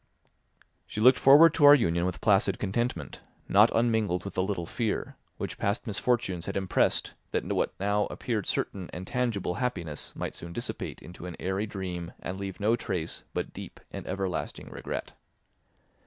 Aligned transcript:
She 0.87 0.99
looked 0.99 1.19
forward 1.19 1.53
to 1.53 1.65
our 1.65 1.75
union 1.75 2.07
with 2.07 2.21
placid 2.21 2.57
contentment, 2.57 3.21
not 3.47 3.69
unmingled 3.75 4.25
with 4.25 4.35
a 4.35 4.41
little 4.41 4.65
fear, 4.65 5.15
which 5.37 5.59
past 5.59 5.85
misfortunes 5.85 6.47
had 6.47 6.57
impressed, 6.57 7.13
that 7.29 7.45
what 7.53 7.79
now 7.79 8.07
appeared 8.07 8.47
certain 8.47 8.89
and 8.93 9.05
tangible 9.05 9.57
happiness 9.61 10.15
might 10.15 10.33
soon 10.33 10.53
dissipate 10.53 11.03
into 11.03 11.27
an 11.27 11.35
airy 11.39 11.67
dream 11.67 12.13
and 12.19 12.39
leave 12.39 12.59
no 12.59 12.75
trace 12.75 13.21
but 13.35 13.53
deep 13.53 13.79
and 13.91 14.07
everlasting 14.07 14.71
regret. 14.71 15.11